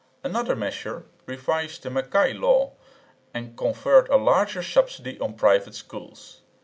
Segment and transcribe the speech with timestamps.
[0.23, 2.71] Another measure revised the Mackay Law
[3.35, 6.41] and conferred a larger subsidy on "private" schools.